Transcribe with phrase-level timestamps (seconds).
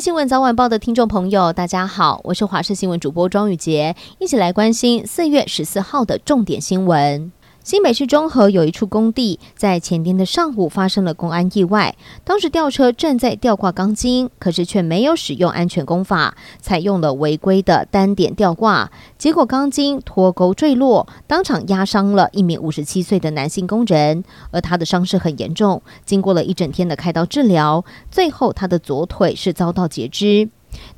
[0.00, 7.30] 新闻早晚报的听众朋友，大家好，我是华视新闻主播庄宇洁，一起来关心四月十四号的重点新闻。
[7.70, 11.94] 新北市中和有一处工地，在前天的上午发生了工安意外。
[12.24, 30.48] 当时吊车正在吊挂钢筋，可是却没有使用安全工法，采用了违规的单点吊挂，结果钢筋脱钩坠落，当场压伤了一名五十七岁的男性工人，而他的伤势很严重，经过了一整天的开刀治疗，最后他的左腿是遭到截肢。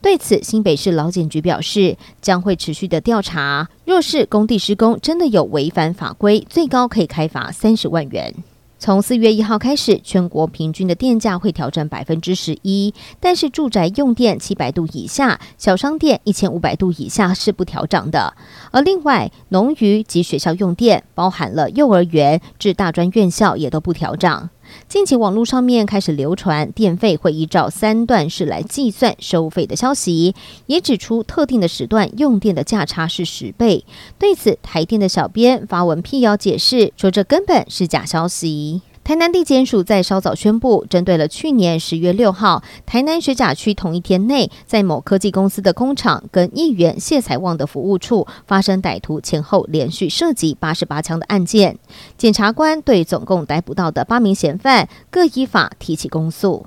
[0.02, 3.68] 对此，新北市劳检局表示，将会持续的调查。
[3.86, 8.34] 若是工地施工真的有违反法规，最高可以开罚三十万元。
[8.80, 18.34] 从四月一号开始，全国平均的电价会调整百分之十一，但是住宅用电七百度以下、小商店一千五百度以下是不调涨的。
[18.72, 24.50] 而另外，农渔及学校用电，包含了幼儿园至大专院校，也都不调涨。
[24.88, 30.34] 近期网络上面开始流传电费会依照三段式来计算收费的消息，
[30.66, 33.84] 也指出特定的时段用电的价差是十倍。
[34.18, 38.82] 对此，台电的小编发文辟谣解释，说这根本是假消息。
[39.04, 51.76] 台南地检署在稍早宣布，针对了去年十月六号台南学甲区同一天内，在某科技公司的工厂跟议员谢才旺的服务处发生歹徒前后连续涉及八十八枪的案件，
[52.16, 56.66] 检察官对总共逮捕到的八名嫌犯各依法提起公诉。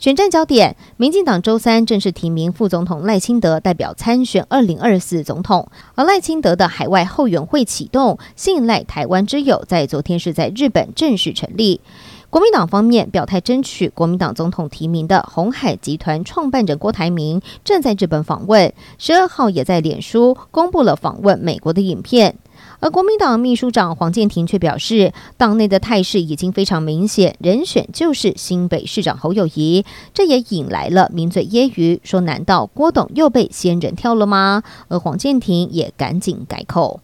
[0.00, 11.82] 选战焦点，民进党周三正式提名副总统赖清德代表参选二零二四总统，而赖清德的海外后援会启动，信赖台湾之友在昨天是在日本正式成立。
[12.30, 22.36] 国民党方面表态争取国民党总统提名的鸿海集团创办人郭台铭正在日本访问，十二号也在脸书公布了访问美国的影片。
[22.80, 34.62] 而国民党秘书长黄建庭却表示，党内的态势已经非常明显，人选就是新北市长侯友谊，这也引来了名嘴揶揄，说难道郭董又被仙人跳了吗？
[34.88, 37.00] 而黄建庭也赶紧改口。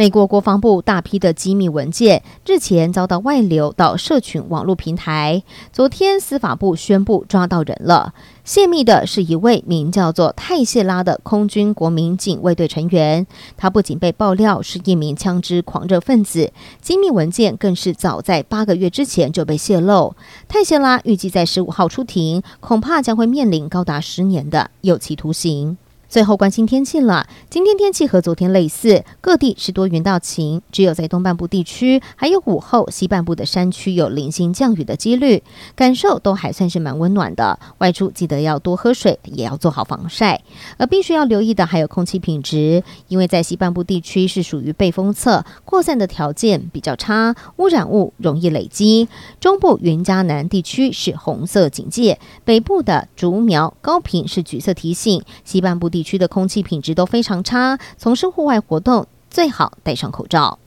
[0.00, 5.42] 美国国防部大批的机密文件日前遭到外流到社群网络平台。
[5.74, 13.26] 昨天司法部宣布抓到人了，泄密的是一位名叫做泰谢拉的空军国民警卫队成员。
[13.58, 16.50] 他不仅被爆料是一名枪支狂热分子，
[16.80, 20.16] 机密文件更是早在八个月之前就被泄露。
[20.48, 25.76] 泰谢拉预计在十五号出庭，恐怕将会面临高达十年的有期徒刑。
[26.10, 35.44] 最后关心天气了，今天天气和昨天类似，各地是多云到晴，只有在东半部地区还有午后西半部的山区有零星降雨的几率，
[35.76, 37.60] 感受都还算是蛮温暖的。
[37.78, 40.42] 外出记得要多喝水，也要做好防晒。
[40.78, 49.08] 而必须要留意的还有空气品质，因为在西半部地区是属于背风侧，扩散的条件比较差，污染物容易累积。
[49.38, 55.99] 中部云嘉南地区是红色警戒，北部的竹苗高屏是橘色提醒，西半部地。
[56.00, 60.58] 地区的空气品质都非常差，从事户外活动最好戴上口罩。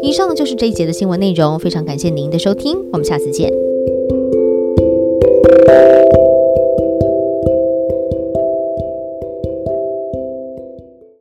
[0.00, 3.67] 以上就是这一节的新闻内容，非常感谢您的收听，我们下次见。